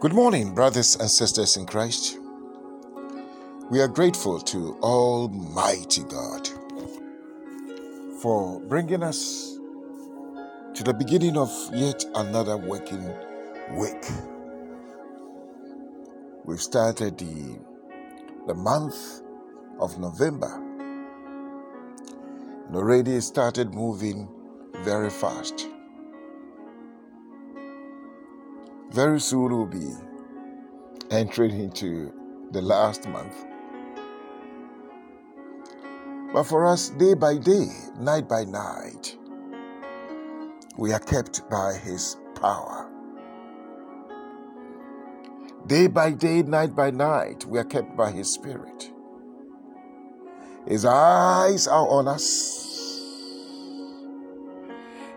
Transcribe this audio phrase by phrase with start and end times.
[0.00, 2.18] Good morning, brothers and sisters in Christ.
[3.70, 6.48] We are grateful to Almighty God
[8.22, 9.58] for bringing us
[10.72, 13.12] to the beginning of yet another working
[13.72, 14.02] week.
[16.46, 17.58] We've started the,
[18.46, 19.20] the month
[19.80, 20.64] of November
[22.68, 24.30] and already started moving
[24.82, 25.66] very fast.
[28.90, 29.94] Very soon we'll be
[31.12, 32.12] entering into
[32.50, 33.44] the last month.
[36.32, 37.68] But for us, day by day,
[38.00, 39.16] night by night,
[40.76, 42.90] we are kept by His power.
[45.68, 48.90] Day by day, night by night, we are kept by His Spirit.
[50.66, 52.66] His eyes are on us.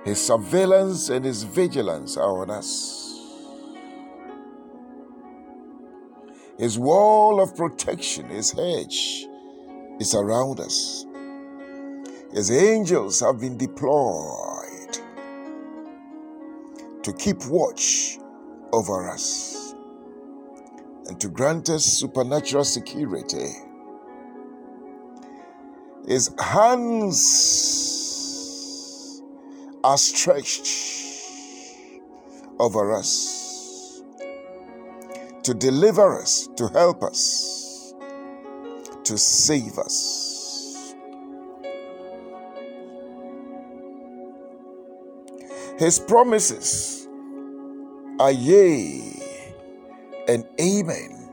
[0.06, 3.13] His surveillance and His vigilance are on us.
[6.64, 9.28] His wall of protection, His hedge
[10.00, 11.06] is around us.
[12.32, 14.98] His angels have been deployed
[17.04, 18.18] to keep watch
[18.72, 19.76] over us
[21.08, 23.50] and to grant us supernatural security.
[26.08, 27.20] His hands
[29.84, 30.70] are stretched
[32.58, 33.43] over us
[35.44, 37.94] to deliver us, to help us,
[39.04, 40.96] to save us.
[45.78, 47.08] His promises
[48.20, 49.22] are yea
[50.28, 51.30] and amen.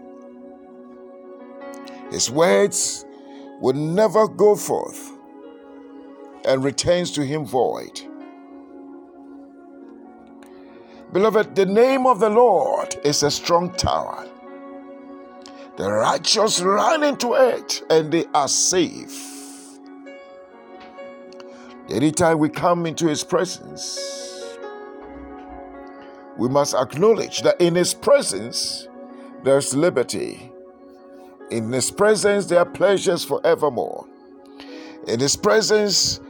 [2.10, 3.04] His words
[3.60, 5.12] will never go forth
[6.44, 8.00] and returns to him void.
[11.12, 14.28] Beloved, the name of the Lord is a strong tower.
[15.76, 19.78] The righteous run into it and they are safe.
[21.90, 23.98] Anytime we come into His presence,
[26.38, 28.86] we must acknowledge that in His presence
[29.42, 30.52] there's liberty.
[31.50, 34.06] In His presence there are pleasures forevermore.
[35.08, 36.20] In His presence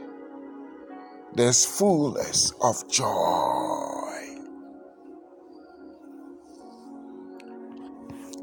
[1.35, 4.10] there's fullness of joy.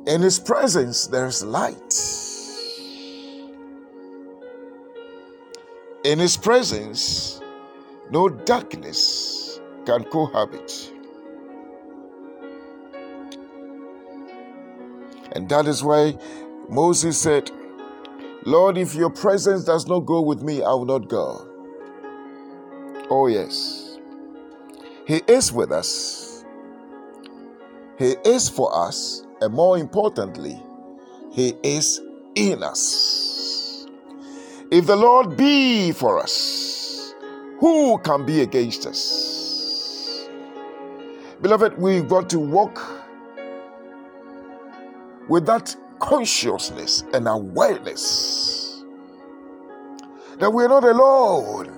[0.09, 1.95] In His presence, there's light.
[6.03, 7.43] In His presence,
[8.11, 10.93] no darkness can cohabit.
[15.33, 16.17] And that is why
[16.71, 17.51] Moses said,
[18.47, 21.47] Lord, if your presence does not go with me, I will not go.
[23.11, 23.99] Oh, yes.
[25.07, 26.47] He is with us,
[27.99, 30.61] He is for us, and more importantly,
[31.33, 32.01] He is
[32.35, 33.87] in us.
[34.71, 37.15] If the Lord be for us,
[37.59, 40.29] who can be against us?
[41.41, 42.81] Beloved, we've got to walk
[45.29, 48.85] with that consciousness and awareness
[50.39, 51.78] that we're not alone.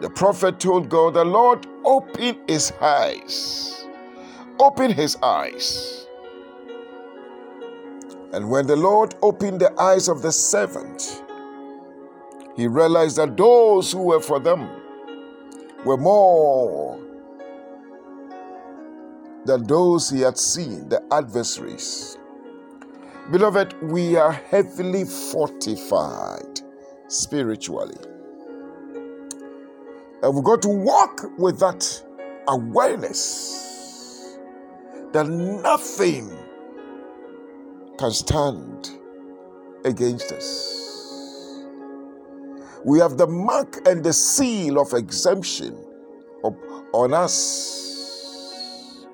[0.00, 3.86] The prophet told God, The Lord, open his eyes.
[4.58, 6.06] Open his eyes.
[8.32, 11.22] And when the Lord opened the eyes of the servant,
[12.56, 14.68] he realized that those who were for them
[15.84, 16.98] were more
[19.44, 22.18] than those he had seen, the adversaries.
[23.30, 26.60] Beloved, we are heavily fortified
[27.08, 28.09] spiritually.
[30.22, 32.02] And we've got to walk with that
[32.48, 34.36] awareness
[35.12, 36.30] that nothing
[37.98, 38.90] can stand
[39.84, 41.66] against us.
[42.84, 45.76] We have the mark and the seal of exemption
[46.92, 49.06] on us.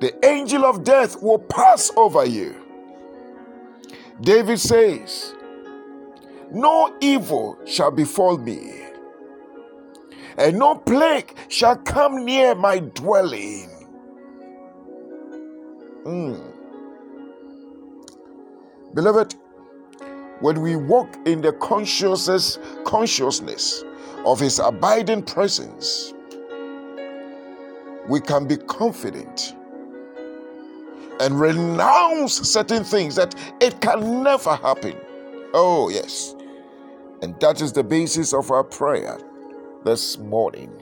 [0.00, 2.54] The angel of death will pass over you.
[4.22, 5.34] David says,
[6.50, 8.89] No evil shall befall me
[10.38, 13.68] and no plague shall come near my dwelling.
[16.04, 16.40] Mm.
[18.94, 19.34] Beloved,
[20.40, 23.84] when we walk in the consciousness, consciousness
[24.24, 26.14] of His abiding presence,
[28.08, 29.54] we can be confident
[31.20, 34.96] and renounce certain things that it can never happen.
[35.52, 36.34] Oh, yes.
[37.22, 39.18] And that is the basis of our prayer
[39.84, 40.72] this morning.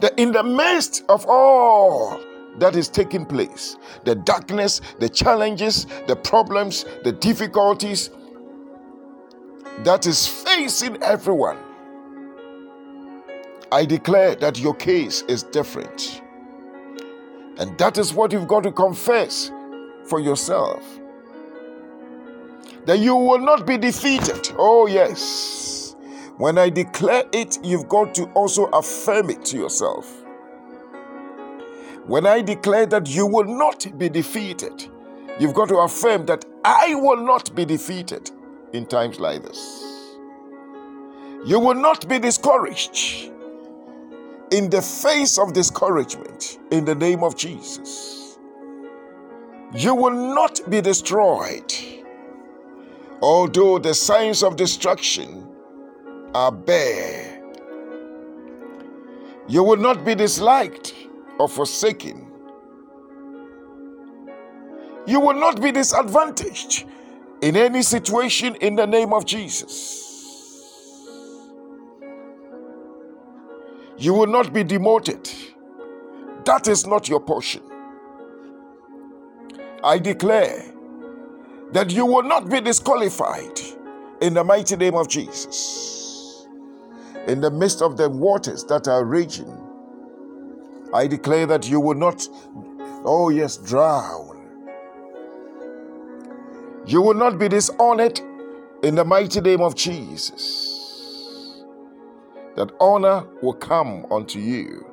[0.00, 2.20] that in the midst of all
[2.58, 8.10] that is taking place, the darkness, the challenges, the problems, the difficulties
[9.84, 11.58] that is facing everyone,
[13.70, 16.22] I declare that your case is different.
[17.58, 19.50] And that is what you've got to confess
[20.04, 20.97] for yourself.
[22.88, 24.50] That you will not be defeated.
[24.56, 25.94] Oh, yes.
[26.38, 30.10] When I declare it, you've got to also affirm it to yourself.
[32.06, 34.88] When I declare that you will not be defeated,
[35.38, 38.30] you've got to affirm that I will not be defeated
[38.72, 39.84] in times like this.
[41.44, 43.30] You will not be discouraged
[44.50, 48.38] in the face of discouragement in the name of Jesus.
[49.74, 51.70] You will not be destroyed,
[53.20, 55.46] although the signs of destruction
[56.34, 57.42] are bare.
[59.48, 60.94] You will not be disliked
[61.38, 62.30] or forsaken.
[65.06, 66.84] You will not be disadvantaged
[67.40, 70.04] in any situation in the name of Jesus.
[73.96, 75.30] You will not be demoted.
[76.44, 77.62] That is not your portion.
[79.82, 80.62] I declare
[81.72, 83.60] that you will not be disqualified
[84.20, 86.46] in the mighty name of Jesus.
[87.26, 89.54] In the midst of the waters that are raging,
[90.94, 92.26] I declare that you will not,
[93.04, 94.36] oh yes, drown.
[96.86, 98.20] You will not be dishonored
[98.82, 101.64] in the mighty name of Jesus.
[102.56, 104.86] That honor will come unto you.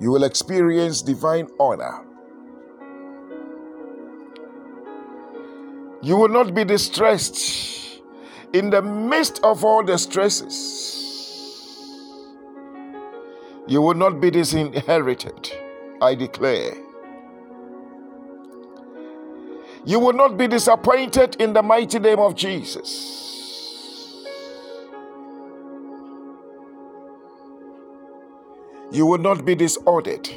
[0.00, 2.04] You will experience divine honor.
[6.04, 8.00] You will not be distressed
[8.52, 10.94] in the midst of all the stresses
[13.66, 15.50] you will not be disinherited,
[16.02, 16.74] I declare.
[19.86, 23.22] You will not be disappointed in the mighty name of Jesus.
[28.92, 30.28] You will not be disordered.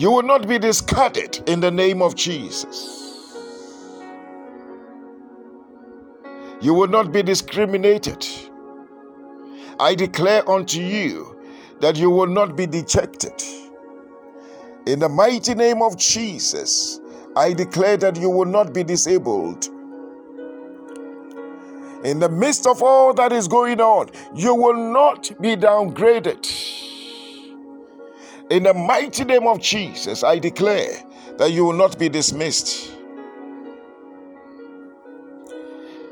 [0.00, 3.36] You will not be discarded in the name of Jesus.
[6.62, 8.26] You will not be discriminated.
[9.78, 11.38] I declare unto you
[11.80, 13.42] that you will not be dejected.
[14.86, 16.98] In the mighty name of Jesus,
[17.36, 19.66] I declare that you will not be disabled.
[22.04, 26.79] In the midst of all that is going on, you will not be downgraded.
[28.50, 31.04] In the mighty name of Jesus, I declare
[31.38, 32.92] that you will not be dismissed.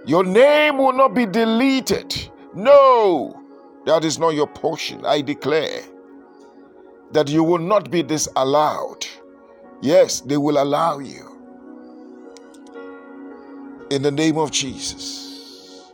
[0.06, 2.30] Your name will not be deleted.
[2.54, 3.42] No,
[3.86, 5.04] that is not your portion.
[5.04, 5.82] I declare
[7.10, 9.04] that you will not be disallowed.
[9.82, 11.24] Yes, they will allow you.
[13.90, 15.92] In the name of Jesus.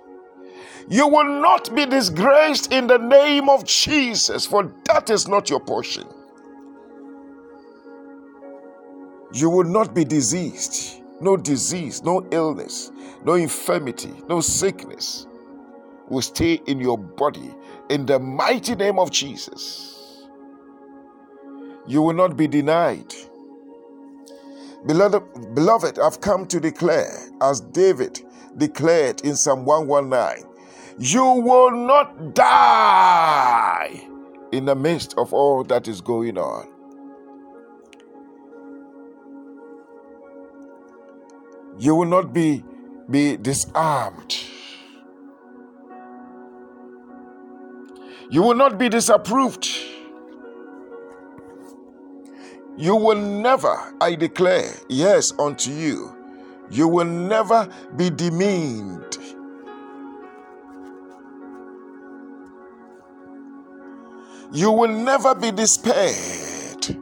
[0.89, 5.61] You will not be disgraced in the name of Jesus, for that is not your
[5.61, 6.07] portion.
[9.35, 11.03] You will not be diseased.
[11.21, 12.93] No disease, no illness,
[13.25, 15.27] no infirmity, no sickness
[16.09, 17.53] will stay in your body
[17.91, 20.29] in the mighty name of Jesus.
[21.87, 23.13] You will not be denied.
[24.87, 27.11] Beloved, beloved, I've come to declare,
[27.43, 28.21] as David
[28.57, 30.47] declared in Psalm 119,
[31.01, 34.01] you will not die
[34.53, 36.74] in the midst of all that is going on.
[41.79, 42.65] You will not be,
[43.11, 44.37] be disarmed.
[48.31, 49.69] You will not be disapproved.
[52.77, 56.17] You will never, I declare, yes, unto you,
[56.71, 59.19] you will never be demeaned.
[64.53, 66.97] You will never be despaired.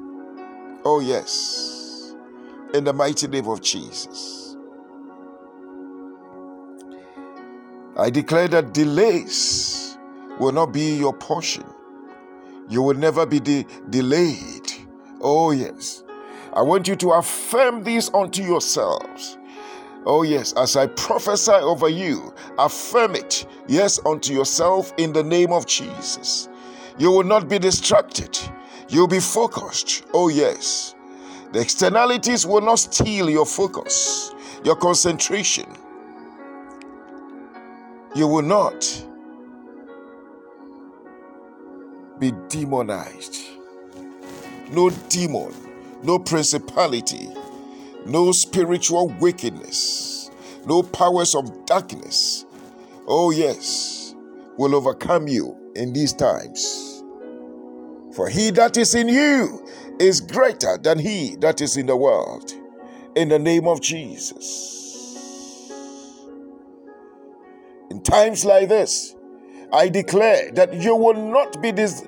[0.84, 2.14] Oh, yes,
[2.74, 4.41] in the mighty name of Jesus.
[7.96, 9.98] I declare that delays
[10.38, 11.64] will not be your portion.
[12.68, 14.72] You will never be de- delayed.
[15.20, 16.02] Oh, yes.
[16.54, 19.36] I want you to affirm this unto yourselves.
[20.04, 25.52] Oh, yes, as I prophesy over you, affirm it, yes, unto yourself in the name
[25.52, 26.48] of Jesus.
[26.98, 28.38] You will not be distracted,
[28.88, 30.04] you'll be focused.
[30.12, 30.94] Oh, yes.
[31.52, 34.34] The externalities will not steal your focus,
[34.64, 35.66] your concentration.
[38.14, 39.06] You will not
[42.18, 43.36] be demonized.
[44.70, 45.54] No demon,
[46.02, 47.28] no principality,
[48.06, 50.30] no spiritual wickedness,
[50.66, 52.44] no powers of darkness.
[53.06, 54.14] Oh, yes,
[54.58, 57.02] will overcome you in these times.
[58.14, 59.66] For he that is in you
[59.98, 62.52] is greater than he that is in the world.
[63.16, 64.81] In the name of Jesus.
[68.04, 69.14] Times like this,
[69.72, 72.06] I declare that you will not be this,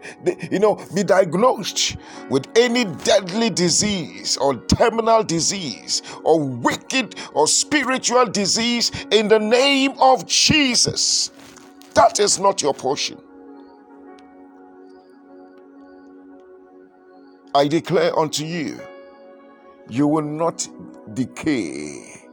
[0.50, 1.96] you know, be diagnosed
[2.28, 9.92] with any deadly disease or terminal disease or wicked or spiritual disease in the name
[9.98, 11.30] of Jesus.
[11.94, 13.18] That is not your portion.
[17.54, 18.78] I declare unto you,
[19.88, 20.68] you will not
[21.14, 22.24] decay.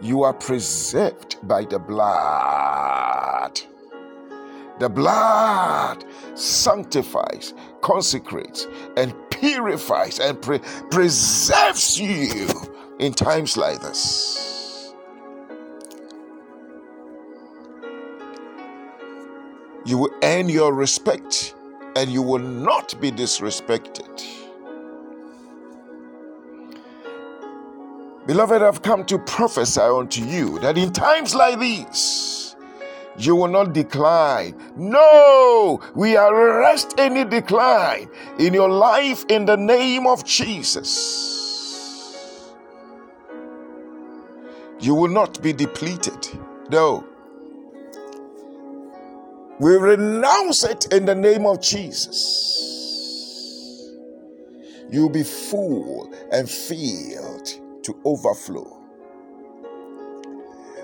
[0.00, 3.60] You are preserved by the blood.
[4.78, 12.48] The blood sanctifies, consecrates, and purifies and pre- preserves you
[13.00, 14.94] in times like this.
[19.84, 21.54] You will earn your respect
[21.96, 24.47] and you will not be disrespected.
[28.28, 32.54] Beloved, I've come to prophesy unto you that in times like these,
[33.16, 34.54] you will not decline.
[34.76, 41.24] No, we arrest any decline in your life in the name of Jesus.
[44.78, 46.28] You will not be depleted.
[46.68, 47.06] No.
[49.58, 52.66] We renounce it in the name of Jesus.
[54.90, 57.58] You'll be full and filled
[57.88, 58.76] to overflow.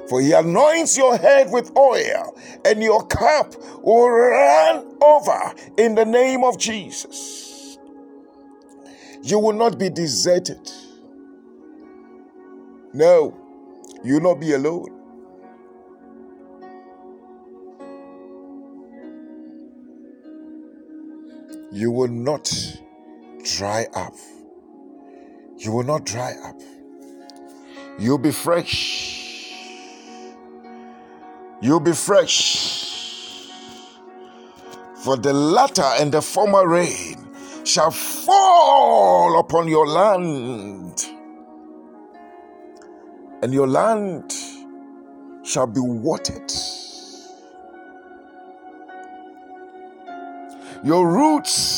[0.09, 6.05] For he anoints your head with oil, and your cup will run over in the
[6.05, 7.79] name of Jesus.
[9.23, 10.71] You will not be deserted.
[12.95, 13.37] No,
[14.03, 14.91] you will not be alone.
[21.71, 22.51] You will not
[23.43, 24.15] dry up.
[25.59, 26.61] You will not dry up.
[27.99, 29.53] You'll be fresh.
[31.61, 33.49] You'll be fresh.
[35.05, 37.29] For the latter and the former rain
[37.65, 41.07] shall fall upon your land,
[43.43, 44.35] and your land
[45.43, 46.51] shall be watered.
[50.83, 51.74] Your roots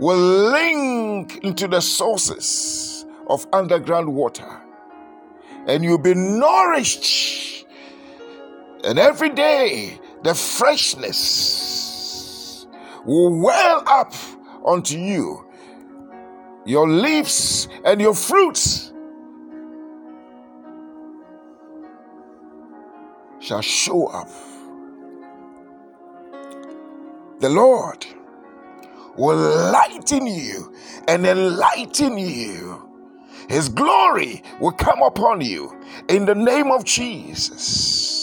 [0.00, 4.60] will link into the sources of underground water
[5.66, 7.66] and you'll be nourished.
[8.82, 11.46] And every day the freshness
[13.04, 14.14] will well up
[14.66, 15.44] unto you.
[16.64, 18.94] Your leaves and your fruits
[23.38, 24.30] shall show up.
[27.40, 28.06] The Lord
[29.20, 29.36] will
[29.70, 30.74] lighten you
[31.06, 32.88] and enlighten you.
[33.50, 38.16] His glory will come upon you in the name of Jesus.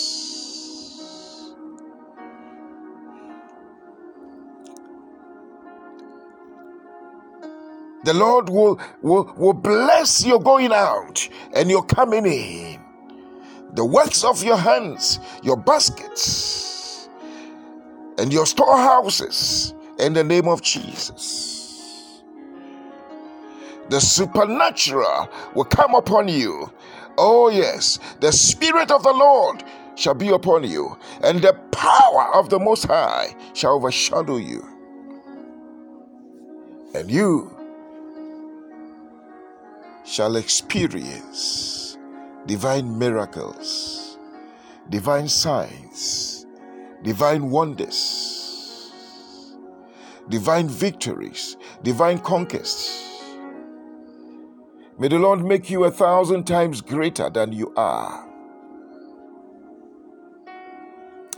[8.04, 12.82] The Lord will, will, will bless your going out and your coming in.
[13.74, 17.10] The works of your hands, your baskets,
[18.18, 22.24] and your storehouses in the name of Jesus.
[23.90, 26.72] The supernatural will come upon you.
[27.18, 29.64] Oh, yes, the Spirit of the Lord
[29.96, 34.64] shall be upon you, and the power of the Most High shall overshadow you.
[36.94, 37.56] And you
[40.06, 41.98] shall experience
[42.46, 44.18] divine miracles,
[44.90, 46.46] divine signs,
[47.04, 48.37] divine wonders
[50.30, 53.06] divine victories, divine conquests.
[55.00, 58.28] May the Lord make you a thousand times greater than you are.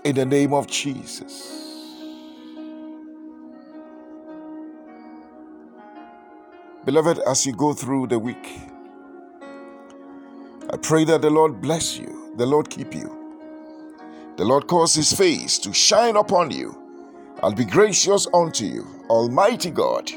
[0.03, 1.57] In the name of Jesus.
[6.85, 8.61] Beloved, as you go through the week,
[10.71, 13.15] I pray that the Lord bless you, the Lord keep you,
[14.37, 16.78] the Lord cause his face to shine upon you
[17.41, 20.11] I'll be gracious unto you, Almighty God.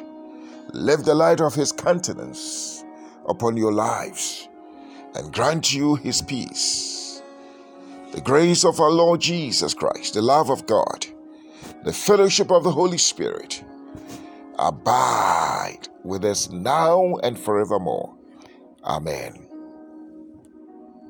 [0.73, 2.85] Lift the light of his countenance
[3.29, 4.49] upon your lives
[5.15, 7.23] and grant you his peace.
[8.13, 11.07] The grace of our Lord Jesus Christ, the love of God,
[11.85, 13.63] the fellowship of the Holy Spirit
[14.59, 18.17] abide with us now and forevermore.
[18.85, 19.52] Amen.